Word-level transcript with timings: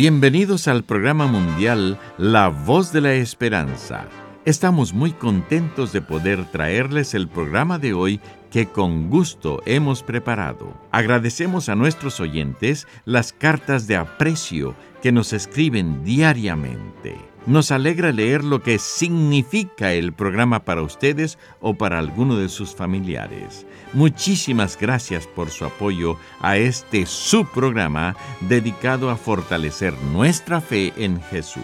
Bienvenidos 0.00 0.66
al 0.66 0.82
programa 0.82 1.26
mundial 1.26 1.98
La 2.16 2.48
Voz 2.48 2.90
de 2.90 3.02
la 3.02 3.12
Esperanza. 3.12 4.08
Estamos 4.46 4.94
muy 4.94 5.12
contentos 5.12 5.92
de 5.92 6.00
poder 6.00 6.46
traerles 6.46 7.12
el 7.12 7.28
programa 7.28 7.78
de 7.78 7.92
hoy 7.92 8.18
que 8.50 8.64
con 8.64 9.10
gusto 9.10 9.60
hemos 9.66 10.02
preparado. 10.02 10.72
Agradecemos 10.90 11.68
a 11.68 11.74
nuestros 11.74 12.18
oyentes 12.18 12.86
las 13.04 13.34
cartas 13.34 13.86
de 13.88 13.96
aprecio 13.96 14.74
que 15.02 15.12
nos 15.12 15.34
escriben 15.34 16.02
diariamente. 16.02 17.29
Nos 17.46 17.70
alegra 17.70 18.12
leer 18.12 18.44
lo 18.44 18.62
que 18.62 18.78
significa 18.78 19.92
el 19.92 20.12
programa 20.12 20.64
para 20.64 20.82
ustedes 20.82 21.38
o 21.60 21.74
para 21.74 21.98
alguno 21.98 22.36
de 22.36 22.48
sus 22.48 22.74
familiares. 22.74 23.66
Muchísimas 23.92 24.78
gracias 24.78 25.26
por 25.26 25.50
su 25.50 25.64
apoyo 25.64 26.16
a 26.40 26.58
este 26.58 27.06
subprograma 27.06 28.14
dedicado 28.42 29.10
a 29.10 29.16
fortalecer 29.16 29.94
nuestra 30.12 30.60
fe 30.60 30.92
en 30.96 31.20
Jesús. 31.22 31.62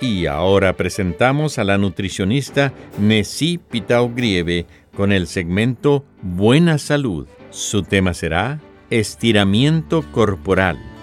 Y 0.00 0.26
ahora 0.26 0.76
presentamos 0.76 1.58
a 1.58 1.64
la 1.64 1.76
nutricionista 1.76 2.72
Nessie 3.00 3.58
Pitao 3.58 4.10
Grieve 4.14 4.66
con 4.96 5.10
el 5.10 5.26
segmento 5.26 6.04
Buena 6.22 6.78
Salud. 6.78 7.26
Su 7.50 7.82
tema 7.82 8.14
será 8.14 8.60
Estiramiento 8.90 10.04
Corporal. 10.12 10.97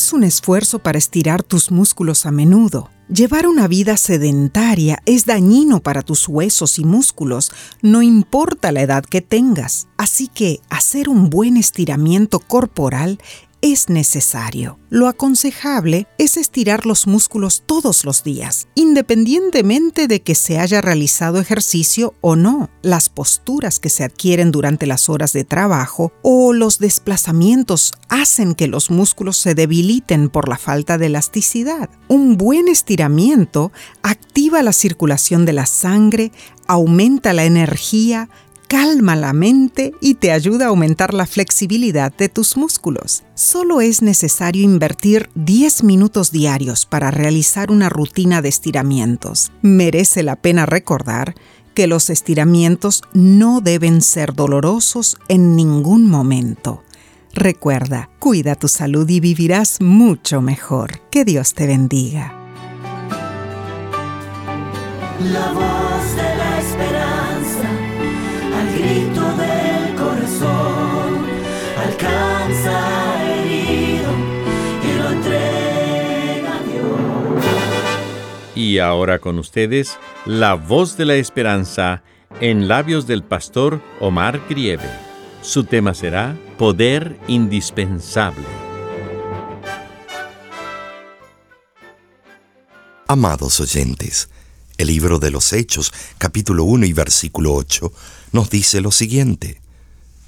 Haz 0.00 0.14
un 0.14 0.24
esfuerzo 0.24 0.78
para 0.78 0.96
estirar 0.96 1.42
tus 1.42 1.70
músculos 1.70 2.24
a 2.24 2.30
menudo. 2.30 2.88
Llevar 3.12 3.46
una 3.46 3.68
vida 3.68 3.98
sedentaria 3.98 5.02
es 5.04 5.26
dañino 5.26 5.82
para 5.82 6.00
tus 6.00 6.26
huesos 6.26 6.78
y 6.78 6.86
músculos, 6.86 7.52
no 7.82 8.00
importa 8.00 8.72
la 8.72 8.80
edad 8.80 9.04
que 9.04 9.20
tengas. 9.20 9.88
Así 9.98 10.28
que 10.28 10.62
hacer 10.70 11.10
un 11.10 11.28
buen 11.28 11.58
estiramiento 11.58 12.38
corporal 12.40 13.18
es 13.62 13.88
necesario. 13.88 14.78
Lo 14.88 15.06
aconsejable 15.06 16.06
es 16.18 16.36
estirar 16.36 16.86
los 16.86 17.06
músculos 17.06 17.62
todos 17.66 18.04
los 18.04 18.24
días, 18.24 18.68
independientemente 18.74 20.08
de 20.08 20.22
que 20.22 20.34
se 20.34 20.58
haya 20.58 20.80
realizado 20.80 21.40
ejercicio 21.40 22.14
o 22.20 22.36
no. 22.36 22.70
Las 22.82 23.08
posturas 23.08 23.78
que 23.78 23.90
se 23.90 24.04
adquieren 24.04 24.50
durante 24.50 24.86
las 24.86 25.08
horas 25.08 25.32
de 25.32 25.44
trabajo 25.44 26.12
o 26.22 26.52
los 26.52 26.78
desplazamientos 26.78 27.92
hacen 28.08 28.54
que 28.54 28.66
los 28.66 28.90
músculos 28.90 29.36
se 29.36 29.54
debiliten 29.54 30.28
por 30.28 30.48
la 30.48 30.58
falta 30.58 30.98
de 30.98 31.06
elasticidad. 31.06 31.90
Un 32.08 32.36
buen 32.36 32.68
estiramiento 32.68 33.72
activa 34.02 34.62
la 34.62 34.72
circulación 34.72 35.44
de 35.44 35.52
la 35.52 35.66
sangre, 35.66 36.32
aumenta 36.66 37.32
la 37.32 37.44
energía, 37.44 38.28
calma 38.70 39.16
la 39.16 39.32
mente 39.32 39.94
y 40.00 40.14
te 40.14 40.30
ayuda 40.30 40.66
a 40.66 40.68
aumentar 40.68 41.12
la 41.12 41.26
flexibilidad 41.26 42.14
de 42.16 42.28
tus 42.28 42.56
músculos. 42.56 43.24
Solo 43.34 43.80
es 43.80 44.00
necesario 44.00 44.62
invertir 44.62 45.28
10 45.34 45.82
minutos 45.82 46.30
diarios 46.30 46.86
para 46.86 47.10
realizar 47.10 47.72
una 47.72 47.88
rutina 47.88 48.42
de 48.42 48.48
estiramientos. 48.48 49.50
Merece 49.60 50.22
la 50.22 50.36
pena 50.36 50.66
recordar 50.66 51.34
que 51.74 51.88
los 51.88 52.10
estiramientos 52.10 53.02
no 53.12 53.60
deben 53.60 54.02
ser 54.02 54.34
dolorosos 54.34 55.18
en 55.26 55.56
ningún 55.56 56.06
momento. 56.06 56.84
Recuerda, 57.34 58.08
cuida 58.20 58.54
tu 58.54 58.68
salud 58.68 59.08
y 59.08 59.18
vivirás 59.18 59.80
mucho 59.80 60.42
mejor. 60.42 61.00
Que 61.10 61.24
Dios 61.24 61.54
te 61.54 61.66
bendiga. 61.66 62.36
Grito 68.80 69.36
del 69.36 69.94
corazón 69.94 71.26
alcanza 71.76 73.34
herido 73.34 74.12
y 74.82 74.98
lo 74.98 75.10
entrega 75.10 76.56
a 76.56 76.62
Dios. 76.62 77.44
Y 78.54 78.78
ahora 78.78 79.18
con 79.18 79.38
ustedes, 79.38 79.98
la 80.24 80.54
voz 80.54 80.96
de 80.96 81.04
la 81.04 81.14
esperanza 81.14 82.02
en 82.40 82.68
labios 82.68 83.06
del 83.06 83.22
pastor 83.22 83.80
Omar 84.00 84.40
Grieve. 84.48 84.88
Su 85.42 85.64
tema 85.64 85.94
será 85.94 86.36
Poder 86.58 87.18
Indispensable. 87.28 88.44
Amados 93.08 93.58
oyentes, 93.60 94.30
el 94.80 94.86
libro 94.86 95.18
de 95.18 95.30
los 95.30 95.52
Hechos, 95.52 95.92
capítulo 96.16 96.64
1 96.64 96.86
y 96.86 96.94
versículo 96.94 97.52
8, 97.54 97.92
nos 98.32 98.48
dice 98.48 98.80
lo 98.80 98.90
siguiente. 98.90 99.60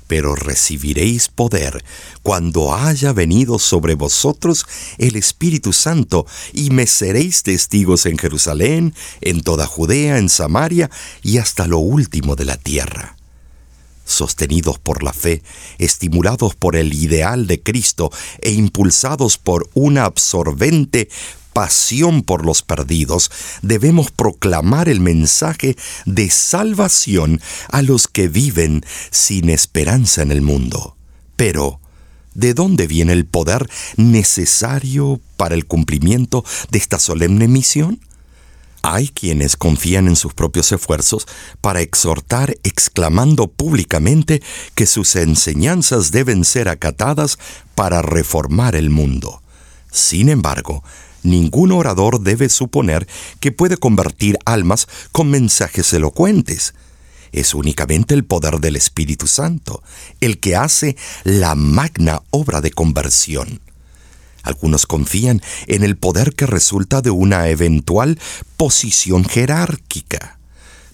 Pero 0.09 0.35
recibiréis 0.35 1.29
poder 1.29 1.83
cuando 2.23 2.75
haya 2.75 3.15
venido 3.15 3.59
sobre 3.59 3.95
vosotros 3.95 4.67
el 4.99 5.17
Espíritu 5.17 5.73
Santo, 5.73 6.27
y 6.53 6.69
me 6.69 6.87
seréis 6.87 7.43
testigos 7.43 8.05
en 8.05 8.19
Jerusalén, 8.19 8.95
en 9.23 9.41
toda 9.41 9.67
Judea, 9.67 10.19
en 10.19 10.29
Samaria 10.29 10.91
y 11.23 11.39
hasta 11.39 11.67
lo 11.67 11.79
último 11.79 12.37
de 12.37 12.45
la 12.45 12.59
tierra 12.59 13.17
sostenidos 14.05 14.79
por 14.79 15.03
la 15.03 15.15
fe, 15.15 15.43
estimulados 15.79 16.55
por 16.55 16.77
el 16.77 16.93
ideal 16.93 17.47
de 17.47 17.63
Cristo 17.63 18.11
e 18.41 18.51
impulsados 18.51 19.39
por 19.39 19.71
una 19.73 20.05
absorbente 20.05 21.09
pasión 21.53 22.23
por 22.23 22.45
los 22.45 22.63
perdidos, 22.63 23.31
debemos 23.63 24.11
proclamar 24.11 24.89
el 24.89 25.01
mensaje 25.01 25.77
de 26.07 26.31
salvación 26.31 27.41
a 27.69 27.83
los 27.83 28.09
que 28.09 28.29
viven 28.29 28.85
sin 29.11 29.51
esperanza 29.51 30.23
en 30.23 30.33
el 30.33 30.43
mundo. 30.43 30.97
Pero, 31.37 31.81
¿de 32.35 32.55
dónde 32.55 32.87
viene 32.87 33.13
el 33.13 33.27
poder 33.27 33.69
necesario 33.97 35.21
para 35.37 35.55
el 35.55 35.67
cumplimiento 35.67 36.45
de 36.71 36.79
esta 36.79 36.99
solemne 36.99 37.49
misión? 37.49 38.01
Hay 38.85 39.09
quienes 39.09 39.57
confían 39.57 40.09
en 40.09 40.17
sus 40.17 40.35
propios 40.35 40.73
esfuerzos 40.73 41.29
para 41.61 41.83
exhortar 41.83 42.57
exclamando 42.65 43.47
públicamente 43.47 44.43
que 44.75 44.87
sus 44.87 45.15
enseñanzas 45.15 46.11
deben 46.11 46.45
ser 46.45 46.69
acatadas 46.69 47.39
para 47.77 48.03
reformar 48.03 48.75
el 48.75 48.91
mundo. 48.91 49.41
Sin 49.93 50.29
embargo, 50.29 50.83
ningún 51.23 51.73
orador 51.73 52.21
debe 52.21 52.49
suponer 52.49 53.07
que 53.41 53.53
puede 53.53 53.77
convertir 53.77 54.39
almas 54.45 54.89
con 55.13 55.31
mensajes 55.31 55.93
elocuentes. 55.93 56.75
Es 57.33 57.55
únicamente 57.55 58.15
el 58.15 58.25
poder 58.25 58.61
del 58.61 58.77
Espíritu 58.77 59.27
Santo 59.27 59.83
el 60.21 60.39
que 60.39 60.55
hace 60.55 60.97
la 61.25 61.55
magna 61.55 62.23
obra 62.31 62.61
de 62.61 62.71
conversión. 62.71 63.61
Algunos 64.43 64.87
confían 64.87 65.41
en 65.67 65.85
el 65.85 65.97
poder 65.97 66.35
que 66.35 66.47
resulta 66.47 67.01
de 67.01 67.11
una 67.11 67.49
eventual 67.49 68.19
posición 68.57 69.25
jerárquica. 69.25 70.39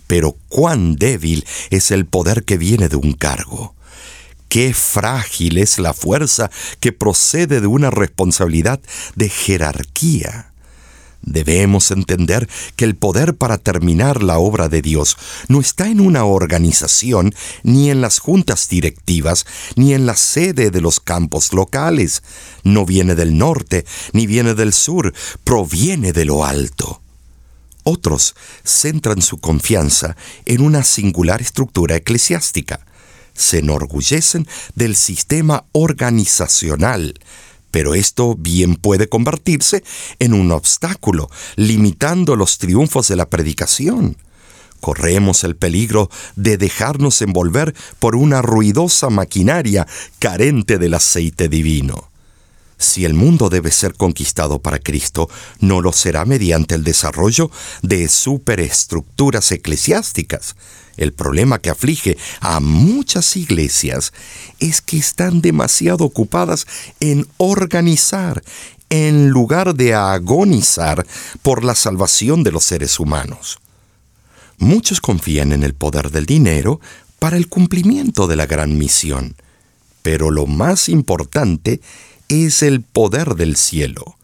Pero 0.06 0.36
cuán 0.48 0.96
débil 0.96 1.46
es 1.70 1.90
el 1.90 2.06
poder 2.06 2.44
que 2.44 2.56
viene 2.56 2.88
de 2.88 2.96
un 2.96 3.12
cargo. 3.12 3.74
Qué 4.48 4.72
frágil 4.72 5.58
es 5.58 5.78
la 5.78 5.92
fuerza 5.92 6.50
que 6.80 6.92
procede 6.92 7.60
de 7.60 7.66
una 7.66 7.90
responsabilidad 7.90 8.80
de 9.14 9.28
jerarquía. 9.28 10.52
Debemos 11.20 11.90
entender 11.90 12.48
que 12.76 12.86
el 12.86 12.96
poder 12.96 13.34
para 13.34 13.58
terminar 13.58 14.22
la 14.22 14.38
obra 14.38 14.70
de 14.70 14.80
Dios 14.80 15.18
no 15.48 15.60
está 15.60 15.88
en 15.88 16.00
una 16.00 16.24
organización, 16.24 17.34
ni 17.62 17.90
en 17.90 18.00
las 18.00 18.20
juntas 18.20 18.68
directivas, 18.68 19.44
ni 19.76 19.92
en 19.92 20.06
la 20.06 20.16
sede 20.16 20.70
de 20.70 20.80
los 20.80 21.00
campos 21.00 21.52
locales. 21.52 22.22
No 22.62 22.86
viene 22.86 23.14
del 23.14 23.36
norte, 23.36 23.84
ni 24.12 24.26
viene 24.26 24.54
del 24.54 24.72
sur, 24.72 25.12
proviene 25.44 26.12
de 26.14 26.24
lo 26.24 26.46
alto. 26.46 27.02
Otros 27.82 28.34
centran 28.64 29.20
su 29.20 29.38
confianza 29.38 30.16
en 30.46 30.62
una 30.62 30.84
singular 30.84 31.42
estructura 31.42 31.96
eclesiástica 31.96 32.87
se 33.38 33.58
enorgullecen 33.58 34.46
del 34.74 34.96
sistema 34.96 35.64
organizacional, 35.72 37.14
pero 37.70 37.94
esto 37.94 38.34
bien 38.36 38.76
puede 38.76 39.08
convertirse 39.08 39.84
en 40.18 40.34
un 40.34 40.52
obstáculo, 40.52 41.30
limitando 41.56 42.36
los 42.36 42.58
triunfos 42.58 43.08
de 43.08 43.16
la 43.16 43.30
predicación. 43.30 44.16
corremos 44.80 45.42
el 45.42 45.56
peligro 45.56 46.08
de 46.36 46.56
dejarnos 46.56 47.20
envolver 47.22 47.74
por 47.98 48.14
una 48.14 48.42
ruidosa 48.42 49.10
maquinaria 49.10 49.88
carente 50.20 50.78
del 50.78 50.94
aceite 50.94 51.48
divino. 51.48 52.07
Si 52.78 53.04
el 53.04 53.14
mundo 53.14 53.48
debe 53.48 53.72
ser 53.72 53.94
conquistado 53.94 54.60
para 54.60 54.78
Cristo, 54.78 55.28
no 55.58 55.80
lo 55.80 55.92
será 55.92 56.24
mediante 56.24 56.76
el 56.76 56.84
desarrollo 56.84 57.50
de 57.82 58.08
superestructuras 58.08 59.50
eclesiásticas. 59.50 60.54
El 60.96 61.12
problema 61.12 61.58
que 61.58 61.70
aflige 61.70 62.16
a 62.40 62.60
muchas 62.60 63.36
iglesias 63.36 64.12
es 64.60 64.80
que 64.80 64.98
están 64.98 65.40
demasiado 65.40 66.04
ocupadas 66.04 66.66
en 67.00 67.26
organizar 67.36 68.42
en 68.90 69.28
lugar 69.28 69.74
de 69.74 69.94
agonizar 69.94 71.06
por 71.42 71.64
la 71.64 71.74
salvación 71.74 72.42
de 72.42 72.52
los 72.52 72.64
seres 72.64 72.98
humanos. 72.98 73.58
Muchos 74.58 75.00
confían 75.00 75.52
en 75.52 75.62
el 75.62 75.74
poder 75.74 76.10
del 76.10 76.26
dinero 76.26 76.80
para 77.18 77.36
el 77.36 77.48
cumplimiento 77.48 78.26
de 78.26 78.36
la 78.36 78.46
gran 78.46 78.78
misión, 78.78 79.36
pero 80.02 80.30
lo 80.30 80.46
más 80.46 80.88
importante 80.88 81.80
es 82.28 82.62
el 82.62 82.82
poder 82.82 83.34
del 83.34 83.56
cielo. 83.56 84.16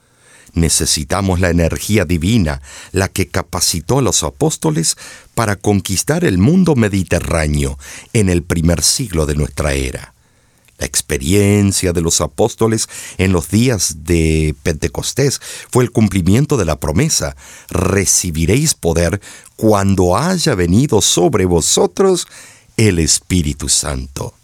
Necesitamos 0.52 1.40
la 1.40 1.50
energía 1.50 2.04
divina, 2.04 2.62
la 2.92 3.08
que 3.08 3.26
capacitó 3.26 3.98
a 3.98 4.02
los 4.02 4.22
apóstoles 4.22 4.96
para 5.34 5.56
conquistar 5.56 6.24
el 6.24 6.38
mundo 6.38 6.76
mediterráneo 6.76 7.76
en 8.12 8.28
el 8.28 8.44
primer 8.44 8.82
siglo 8.82 9.26
de 9.26 9.34
nuestra 9.34 9.74
era. 9.74 10.14
La 10.78 10.86
experiencia 10.86 11.92
de 11.92 12.00
los 12.00 12.20
apóstoles 12.20 12.88
en 13.18 13.32
los 13.32 13.48
días 13.48 14.04
de 14.04 14.54
Pentecostés 14.62 15.40
fue 15.70 15.84
el 15.84 15.90
cumplimiento 15.90 16.56
de 16.56 16.64
la 16.64 16.78
promesa, 16.78 17.36
recibiréis 17.70 18.74
poder 18.74 19.20
cuando 19.56 20.16
haya 20.16 20.54
venido 20.54 21.00
sobre 21.00 21.44
vosotros 21.46 22.26
el 22.76 22.98
Espíritu 22.98 23.68
Santo. 23.68 24.34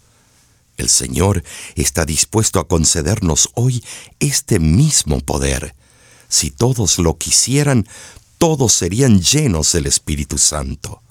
El 0.81 0.89
Señor 0.89 1.43
está 1.75 2.05
dispuesto 2.05 2.59
a 2.59 2.67
concedernos 2.67 3.49
hoy 3.53 3.83
este 4.19 4.59
mismo 4.59 5.19
poder. 5.19 5.75
Si 6.27 6.49
todos 6.49 6.97
lo 6.97 7.19
quisieran, 7.19 7.87
todos 8.39 8.73
serían 8.73 9.21
llenos 9.21 9.71
del 9.73 9.85
Espíritu 9.85 10.39
Santo 10.39 11.01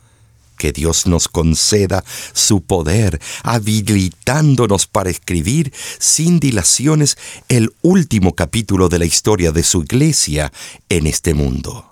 que 0.58 0.72
Dios 0.72 1.06
nos 1.06 1.26
conceda 1.26 2.04
su 2.34 2.60
poder, 2.60 3.18
habilitándonos 3.44 4.86
para 4.86 5.08
escribir 5.08 5.72
sin 5.98 6.38
dilaciones 6.38 7.16
el 7.48 7.72
último 7.80 8.34
capítulo 8.34 8.90
de 8.90 8.98
la 8.98 9.06
historia 9.06 9.52
de 9.52 9.62
su 9.62 9.82
iglesia 9.82 10.52
en 10.90 11.06
este 11.06 11.32
mundo. 11.32 11.89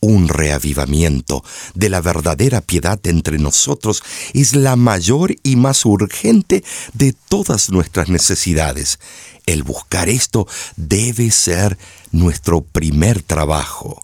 Un 0.00 0.28
reavivamiento 0.28 1.44
de 1.74 1.90
la 1.90 2.00
verdadera 2.00 2.62
piedad 2.62 2.98
entre 3.06 3.38
nosotros 3.38 4.02
es 4.32 4.54
la 4.54 4.76
mayor 4.76 5.36
y 5.42 5.56
más 5.56 5.84
urgente 5.84 6.64
de 6.94 7.12
todas 7.12 7.68
nuestras 7.68 8.08
necesidades. 8.08 8.98
El 9.44 9.62
buscar 9.62 10.08
esto 10.08 10.46
debe 10.76 11.30
ser 11.30 11.76
nuestro 12.12 12.62
primer 12.62 13.22
trabajo. 13.22 14.02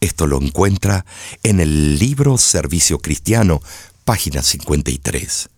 Esto 0.00 0.26
lo 0.26 0.40
encuentra 0.40 1.04
en 1.44 1.60
el 1.60 1.98
libro 1.98 2.36
Servicio 2.36 2.98
Cristiano, 2.98 3.62
página 4.04 4.42
53. 4.42 5.48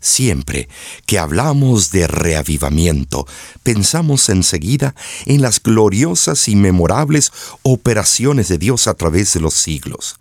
Siempre 0.00 0.68
que 1.06 1.18
hablamos 1.18 1.90
de 1.90 2.06
reavivamiento, 2.06 3.26
pensamos 3.62 4.28
enseguida 4.28 4.94
en 5.26 5.42
las 5.42 5.60
gloriosas 5.60 6.48
y 6.48 6.54
memorables 6.54 7.32
operaciones 7.62 8.48
de 8.48 8.58
Dios 8.58 8.86
a 8.86 8.94
través 8.94 9.34
de 9.34 9.40
los 9.40 9.54
siglos. 9.54 10.16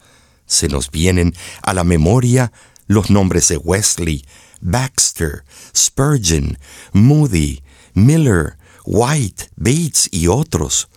Se 0.47 0.67
nos 0.67 0.89
vienen 0.89 1.35
a 1.61 1.73
la 1.73 1.83
memoria 1.83 2.51
los 2.87 3.09
nombres 3.09 3.49
de 3.49 3.57
Wesley, 3.57 4.25
Baxter, 4.61 5.43
Spurgeon, 5.75 6.57
Moody, 6.93 7.61
Miller, 7.93 8.57
White, 8.85 9.49
Bates 9.55 10.09
y 10.11 10.27
otros. 10.27 10.87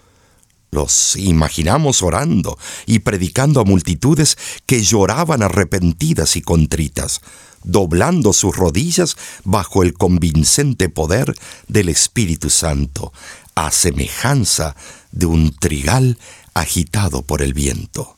Los 0.72 1.16
imaginamos 1.16 2.02
orando 2.02 2.56
y 2.86 3.00
predicando 3.00 3.60
a 3.60 3.64
multitudes 3.64 4.38
que 4.66 4.82
lloraban 4.82 5.42
arrepentidas 5.42 6.36
y 6.36 6.42
contritas, 6.42 7.20
doblando 7.64 8.32
sus 8.32 8.56
rodillas 8.56 9.16
bajo 9.42 9.82
el 9.82 9.94
convincente 9.94 10.88
poder 10.88 11.34
del 11.66 11.88
Espíritu 11.88 12.50
Santo, 12.50 13.12
a 13.56 13.72
semejanza 13.72 14.76
de 15.10 15.26
un 15.26 15.54
trigal 15.54 16.18
agitado 16.54 17.22
por 17.22 17.42
el 17.42 17.52
viento. 17.52 18.16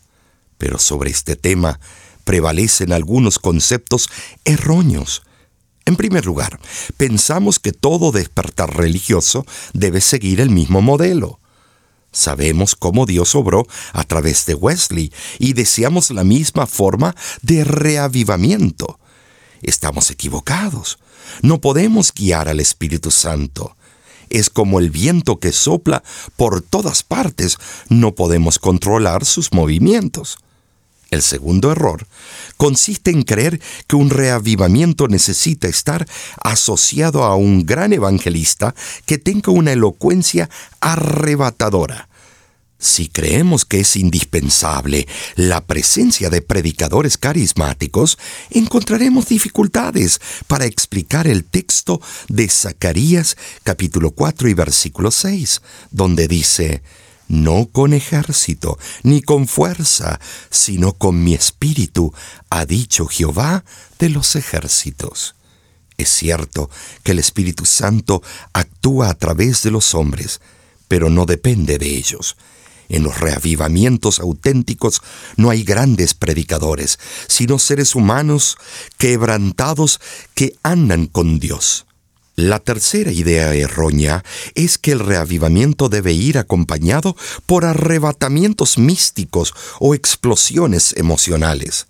Pero 0.58 0.78
sobre 0.78 1.10
este 1.10 1.36
tema 1.36 1.80
prevalecen 2.24 2.92
algunos 2.92 3.38
conceptos 3.38 4.08
erróneos. 4.44 5.22
En 5.86 5.96
primer 5.96 6.26
lugar, 6.26 6.60
pensamos 6.96 7.58
que 7.58 7.72
todo 7.72 8.12
despertar 8.12 8.76
religioso 8.76 9.44
debe 9.72 10.00
seguir 10.00 10.40
el 10.40 10.50
mismo 10.50 10.82
modelo. 10.82 11.40
Sabemos 12.12 12.76
cómo 12.76 13.06
Dios 13.06 13.34
obró 13.34 13.66
a 13.92 14.04
través 14.04 14.44
de 14.46 14.54
Wesley 14.54 15.12
y 15.38 15.54
deseamos 15.54 16.10
la 16.10 16.24
misma 16.24 16.66
forma 16.66 17.16
de 17.40 17.64
reavivamiento. 17.64 19.00
Estamos 19.62 20.10
equivocados. 20.10 20.98
No 21.40 21.60
podemos 21.60 22.12
guiar 22.12 22.48
al 22.48 22.60
Espíritu 22.60 23.10
Santo. 23.10 23.76
Es 24.28 24.50
como 24.50 24.78
el 24.78 24.90
viento 24.90 25.38
que 25.38 25.52
sopla 25.52 26.02
por 26.36 26.62
todas 26.62 27.02
partes. 27.02 27.58
No 27.88 28.14
podemos 28.14 28.58
controlar 28.58 29.24
sus 29.24 29.52
movimientos. 29.52 30.38
El 31.12 31.20
segundo 31.20 31.70
error 31.70 32.06
consiste 32.56 33.10
en 33.10 33.22
creer 33.22 33.60
que 33.86 33.96
un 33.96 34.08
reavivamiento 34.08 35.08
necesita 35.08 35.68
estar 35.68 36.08
asociado 36.42 37.24
a 37.24 37.36
un 37.36 37.66
gran 37.66 37.92
evangelista 37.92 38.74
que 39.04 39.18
tenga 39.18 39.52
una 39.52 39.72
elocuencia 39.72 40.48
arrebatadora. 40.80 42.08
Si 42.78 43.08
creemos 43.08 43.66
que 43.66 43.80
es 43.80 43.94
indispensable 43.94 45.06
la 45.36 45.66
presencia 45.66 46.30
de 46.30 46.40
predicadores 46.40 47.18
carismáticos, 47.18 48.16
encontraremos 48.48 49.28
dificultades 49.28 50.18
para 50.46 50.64
explicar 50.64 51.26
el 51.26 51.44
texto 51.44 52.00
de 52.28 52.48
Zacarías 52.48 53.36
capítulo 53.64 54.12
4 54.12 54.48
y 54.48 54.54
versículo 54.54 55.10
6, 55.10 55.60
donde 55.90 56.26
dice, 56.26 56.82
no 57.32 57.70
con 57.72 57.94
ejército, 57.94 58.78
ni 59.02 59.22
con 59.22 59.48
fuerza, 59.48 60.20
sino 60.50 60.92
con 60.92 61.24
mi 61.24 61.32
espíritu, 61.32 62.12
ha 62.50 62.66
dicho 62.66 63.06
Jehová 63.06 63.64
de 63.98 64.10
los 64.10 64.36
ejércitos. 64.36 65.34
Es 65.96 66.10
cierto 66.10 66.68
que 67.02 67.12
el 67.12 67.18
Espíritu 67.18 67.64
Santo 67.64 68.22
actúa 68.52 69.08
a 69.08 69.14
través 69.14 69.62
de 69.62 69.70
los 69.70 69.94
hombres, 69.94 70.42
pero 70.88 71.08
no 71.08 71.24
depende 71.24 71.78
de 71.78 71.96
ellos. 71.96 72.36
En 72.90 73.02
los 73.02 73.18
reavivamientos 73.18 74.20
auténticos 74.20 75.00
no 75.36 75.48
hay 75.48 75.64
grandes 75.64 76.12
predicadores, 76.12 76.98
sino 77.28 77.58
seres 77.58 77.94
humanos 77.94 78.58
quebrantados 78.98 80.00
que 80.34 80.54
andan 80.62 81.06
con 81.06 81.38
Dios. 81.38 81.86
La 82.34 82.60
tercera 82.60 83.12
idea 83.12 83.52
errónea 83.54 84.24
es 84.54 84.78
que 84.78 84.92
el 84.92 85.00
reavivamiento 85.00 85.90
debe 85.90 86.12
ir 86.12 86.38
acompañado 86.38 87.14
por 87.44 87.66
arrebatamientos 87.66 88.78
místicos 88.78 89.52
o 89.80 89.94
explosiones 89.94 90.94
emocionales. 90.96 91.88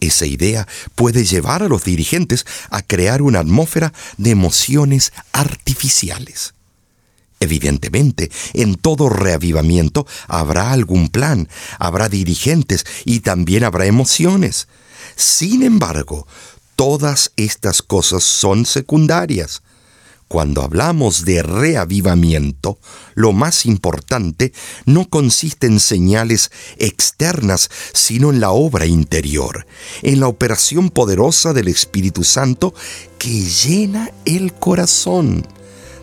Esa 0.00 0.26
idea 0.26 0.66
puede 0.96 1.24
llevar 1.24 1.62
a 1.62 1.68
los 1.68 1.84
dirigentes 1.84 2.44
a 2.70 2.82
crear 2.82 3.22
una 3.22 3.38
atmósfera 3.38 3.92
de 4.16 4.30
emociones 4.30 5.12
artificiales. 5.32 6.54
Evidentemente, 7.40 8.32
en 8.54 8.74
todo 8.74 9.08
reavivamiento 9.08 10.08
habrá 10.26 10.72
algún 10.72 11.08
plan, 11.08 11.48
habrá 11.78 12.08
dirigentes 12.08 12.84
y 13.04 13.20
también 13.20 13.62
habrá 13.62 13.86
emociones. 13.86 14.66
Sin 15.14 15.62
embargo, 15.62 16.26
todas 16.74 17.32
estas 17.36 17.80
cosas 17.80 18.24
son 18.24 18.66
secundarias. 18.66 19.62
Cuando 20.28 20.62
hablamos 20.62 21.24
de 21.24 21.42
reavivamiento, 21.42 22.78
lo 23.14 23.32
más 23.32 23.64
importante 23.64 24.52
no 24.84 25.08
consiste 25.08 25.66
en 25.66 25.80
señales 25.80 26.50
externas, 26.76 27.70
sino 27.94 28.30
en 28.30 28.38
la 28.38 28.50
obra 28.50 28.84
interior, 28.84 29.66
en 30.02 30.20
la 30.20 30.28
operación 30.28 30.90
poderosa 30.90 31.54
del 31.54 31.68
Espíritu 31.68 32.24
Santo 32.24 32.74
que 33.18 33.40
llena 33.42 34.12
el 34.26 34.52
corazón, 34.52 35.46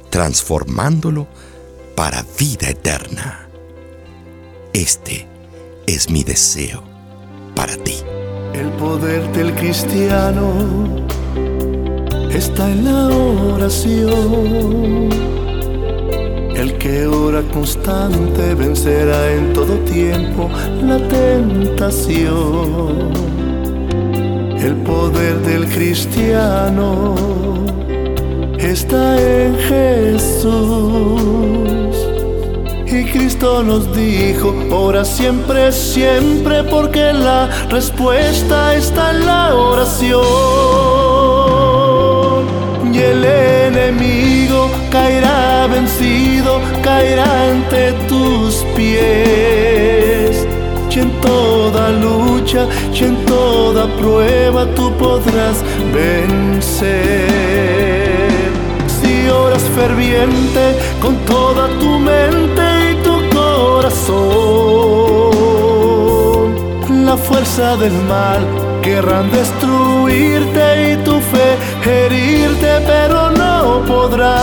transformándolo 0.09 1.27
para 1.95 2.25
vida 2.39 2.69
eterna. 2.69 3.47
Este 4.73 5.27
es 5.85 6.09
mi 6.09 6.23
deseo 6.23 6.83
para 7.55 7.77
ti. 7.77 7.97
El 8.53 8.71
poder 8.73 9.31
del 9.33 9.53
cristiano 9.53 11.05
está 12.35 12.69
en 12.69 12.85
la 12.85 13.07
oración. 13.55 15.09
El 16.55 16.77
que 16.77 17.07
ora 17.07 17.41
constante 17.53 18.53
vencerá 18.55 19.31
en 19.33 19.53
todo 19.53 19.77
tiempo 19.85 20.49
la 20.83 20.97
tentación. 21.07 22.25
El 24.59 24.75
poder 24.83 25.39
del 25.41 25.65
cristiano 25.67 27.15
está 28.59 29.17
en 29.21 29.55
Jesús. 29.69 30.51
Y 32.87 33.05
Cristo 33.05 33.63
nos 33.63 33.95
dijo, 33.95 34.53
ora 34.71 35.05
siempre, 35.05 35.71
siempre, 35.71 36.63
porque 36.63 37.13
la 37.13 37.47
respuesta 37.69 38.75
está 38.75 39.11
en 39.11 39.25
la 39.25 39.55
oración. 39.55 41.44
Y 43.05 43.07
el 43.07 43.23
enemigo 43.23 44.71
caerá 44.89 45.67
vencido, 45.67 46.59
caerá 46.81 47.49
ante 47.49 47.91
tus 48.09 48.65
pies. 48.75 50.47
Y 50.89 50.99
en 50.99 51.11
toda 51.21 51.91
lucha, 51.91 52.67
y 52.93 53.03
en 53.03 53.23
toda 53.25 53.85
prueba 53.97 54.65
tú 54.73 54.91
podrás 54.97 55.63
vencer. 55.93 57.27
Si 58.87 59.29
oras 59.29 59.63
ferviente 59.75 60.75
con 60.99 61.15
toda 61.25 61.67
tu 61.79 61.99
mente, 61.99 62.35
la 67.05 67.21
fuerza 67.21 67.77
del 67.77 67.93
mal 68.09 68.41
querrán 68.81 69.31
destruirte 70.05 70.93
y 70.93 70.97
tu 71.03 71.19
fe 71.19 71.57
herirte, 71.83 72.81
pero 72.85 73.31
no 73.31 73.83
podrán. 73.85 74.35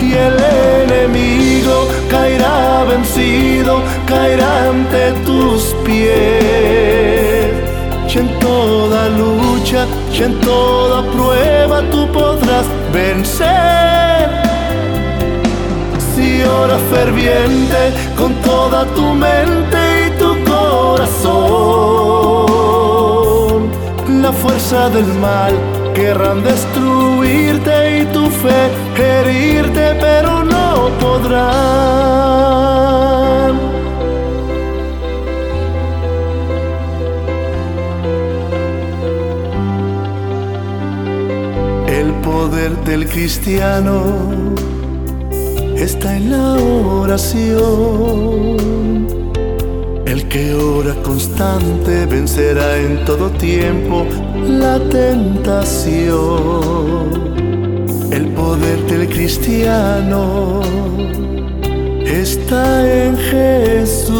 Y 0.00 0.12
el 0.12 0.36
enemigo 0.82 1.88
caerá 2.10 2.84
vencido, 2.84 3.80
caerá 4.06 4.70
ante 4.70 5.12
tus 5.24 5.74
pies. 5.84 7.54
Y 8.08 8.18
en 8.18 8.28
toda 8.38 9.08
lucha, 9.10 9.86
y 10.12 10.22
en 10.22 10.40
toda 10.40 11.02
prueba 11.12 11.82
tú 11.90 12.10
podrás 12.12 12.66
vencer 12.92 13.86
ora 16.48 16.78
ferviente 16.90 17.92
con 18.16 18.32
toda 18.42 18.84
tu 18.94 19.02
mente 19.14 20.06
y 20.06 20.18
tu 20.18 20.25
Del 24.66 25.06
mal 25.20 25.54
querrán 25.94 26.42
destruirte 26.42 28.00
y 28.00 28.04
tu 28.06 28.28
fe 28.28 28.68
herirte, 28.98 29.94
pero 30.00 30.42
no 30.42 30.90
podrán. 30.98 31.46
El 41.86 42.12
poder 42.24 42.76
del 42.84 43.08
cristiano 43.08 44.02
está 45.76 46.16
en 46.16 46.32
la 46.32 46.54
oración. 47.04 48.95
Que 50.30 50.54
ora 50.54 50.94
constante 51.02 52.06
vencerá 52.06 52.76
en 52.78 53.04
todo 53.04 53.30
tiempo 53.30 54.06
la 54.46 54.78
tentación. 54.90 56.26
El 58.12 58.28
poder 58.34 58.78
del 58.86 59.08
cristiano 59.08 60.60
está 62.04 62.86
en 62.86 63.16
Jesús. 63.16 64.16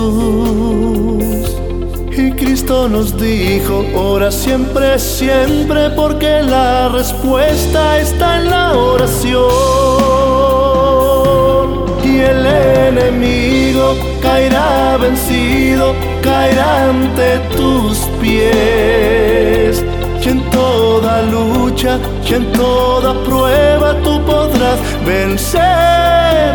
Y 2.17 2.33
Cristo 2.33 2.89
nos 2.89 3.21
dijo, 3.21 3.85
ora 3.95 4.31
siempre, 4.31 4.99
siempre, 4.99 5.91
porque 5.91 6.43
la 6.43 6.89
respuesta 6.89 8.01
está 8.01 8.41
en 8.41 8.51
la 8.51 8.73
oración 8.75 9.97
el 12.21 12.76
enemigo 13.07 13.97
caerá 14.21 14.97
vencido, 14.97 15.95
caerá 16.23 16.91
ante 16.91 17.39
tus 17.57 17.99
pies. 18.21 19.85
Y 20.23 20.29
en 20.29 20.41
toda 20.51 21.23
lucha, 21.23 21.99
y 22.29 22.35
en 22.35 22.51
toda 22.53 23.15
prueba 23.23 23.95
tú 24.03 24.21
podrás 24.25 24.79
vencer. 25.05 26.55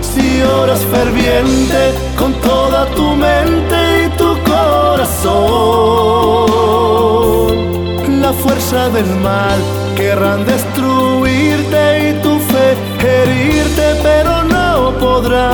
Si 0.00 0.42
oras 0.42 0.80
ferviente 0.92 1.92
con 2.16 2.32
toda 2.34 2.86
tu 2.94 3.16
mente 3.16 4.04
y 4.04 4.08
tu 4.16 4.38
corazón, 4.44 5.34
la 8.20 8.32
fuerza 8.32 8.88
del 8.90 9.10
mal 9.16 9.60
querrán 9.96 10.44
destruirte 10.46 12.10
y 12.10 12.12
tu 12.22 12.38
fe 12.38 12.76
herirte, 13.04 14.00
pero 14.02 14.42
no 14.44 14.53
podrán. 15.00 15.44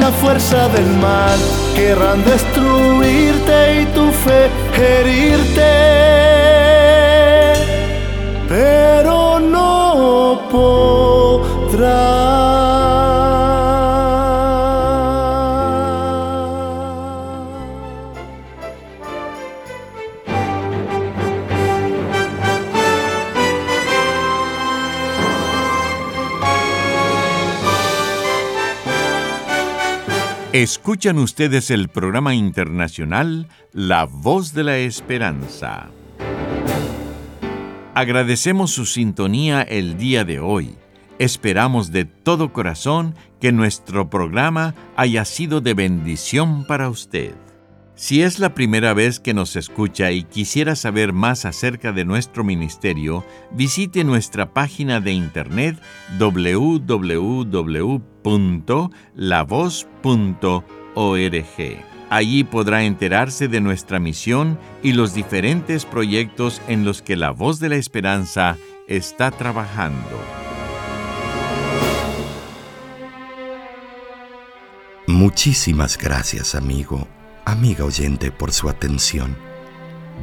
La 0.00 0.10
fuerza 0.20 0.68
del 0.68 0.86
mal 0.96 1.38
querrán 1.74 2.24
destruirte 2.24 3.82
y 3.82 3.86
tu 3.86 4.10
fe 4.10 4.50
herirte, 4.78 6.07
Escuchan 30.58 31.18
ustedes 31.18 31.70
el 31.70 31.88
programa 31.88 32.34
internacional 32.34 33.46
La 33.72 34.06
Voz 34.06 34.54
de 34.54 34.64
la 34.64 34.76
Esperanza. 34.78 35.88
Agradecemos 37.94 38.72
su 38.72 38.84
sintonía 38.84 39.62
el 39.62 39.96
día 39.98 40.24
de 40.24 40.40
hoy. 40.40 40.74
Esperamos 41.20 41.92
de 41.92 42.06
todo 42.06 42.52
corazón 42.52 43.14
que 43.40 43.52
nuestro 43.52 44.10
programa 44.10 44.74
haya 44.96 45.24
sido 45.24 45.60
de 45.60 45.74
bendición 45.74 46.66
para 46.66 46.88
usted. 46.88 47.36
Si 47.98 48.22
es 48.22 48.38
la 48.38 48.54
primera 48.54 48.94
vez 48.94 49.18
que 49.18 49.34
nos 49.34 49.56
escucha 49.56 50.12
y 50.12 50.22
quisiera 50.22 50.76
saber 50.76 51.12
más 51.12 51.44
acerca 51.44 51.90
de 51.90 52.04
nuestro 52.04 52.44
ministerio, 52.44 53.24
visite 53.50 54.04
nuestra 54.04 54.54
página 54.54 55.00
de 55.00 55.10
internet 55.10 55.76
www.lavoz.org. 56.16 57.28
Allí 62.08 62.44
podrá 62.44 62.84
enterarse 62.84 63.48
de 63.48 63.60
nuestra 63.60 63.98
misión 63.98 64.60
y 64.80 64.92
los 64.92 65.12
diferentes 65.12 65.84
proyectos 65.84 66.62
en 66.68 66.84
los 66.84 67.02
que 67.02 67.16
la 67.16 67.32
voz 67.32 67.58
de 67.58 67.70
la 67.70 67.76
esperanza 67.76 68.56
está 68.86 69.32
trabajando. 69.32 70.22
Muchísimas 75.08 75.98
gracias, 75.98 76.54
amigo 76.54 77.08
amiga 77.50 77.84
oyente, 77.84 78.30
por 78.30 78.52
su 78.52 78.68
atención. 78.68 79.36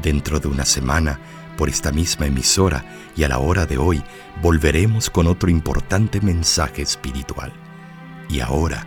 Dentro 0.02 0.40
de 0.40 0.48
una 0.48 0.64
semana, 0.64 1.20
por 1.58 1.70
esta 1.70 1.92
misma 1.92 2.28
emisora 2.28 2.86
y 3.16 3.24
a 3.24 3.30
la 3.30 3.40
hora 3.40 3.66
de 3.66 3.78
hoy, 3.78 4.04
volveremos 4.42 5.10
con 5.10 5.26
otro 5.28 5.50
importante 5.50 6.22
mensaje 6.22 6.84
espiritual. 6.84 7.52
Y 8.30 8.42
ahora 8.42 8.86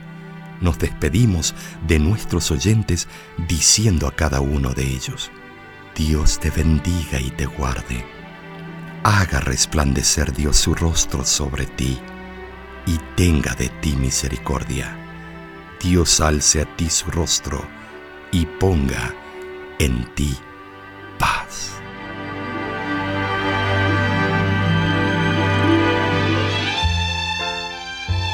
nos 0.61 0.79
despedimos 0.79 1.55
de 1.87 1.99
nuestros 1.99 2.51
oyentes 2.51 3.09
diciendo 3.49 4.07
a 4.07 4.13
cada 4.15 4.41
uno 4.41 4.73
de 4.73 4.85
ellos, 4.85 5.31
Dios 5.97 6.39
te 6.39 6.51
bendiga 6.51 7.21
y 7.21 7.31
te 7.31 7.47
guarde. 7.47 8.05
Haga 9.03 9.41
resplandecer 9.41 10.33
Dios 10.33 10.57
su 10.59 10.75
rostro 10.75 11.25
sobre 11.25 11.67
ti 11.67 11.99
y 12.87 12.99
tenga 13.17 13.55
de 13.55 13.69
ti 13.69 13.97
misericordia. 13.97 14.97
Dios 15.83 16.21
alce 16.21 16.61
a 16.61 16.77
ti 16.77 16.89
su 16.89 17.11
rostro 17.11 17.78
y 18.33 18.47
ponga 18.47 19.15
en 19.79 20.05
ti 20.15 20.37
paz. 21.19 21.81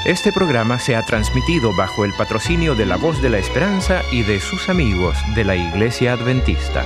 Este 0.04 0.32
programa 0.32 0.78
se 0.78 0.96
ha 0.96 1.02
transmitido 1.02 1.74
bajo 1.74 2.04
el 2.04 2.12
patrocinio 2.12 2.74
de 2.74 2.86
la 2.86 2.96
Voz 2.96 3.22
de 3.22 3.30
la 3.30 3.38
Esperanza 3.38 4.02
y 4.12 4.22
de 4.22 4.40
sus 4.40 4.68
amigos 4.68 5.16
de 5.34 5.44
la 5.44 5.56
Iglesia 5.56 6.12
Adventista. 6.12 6.84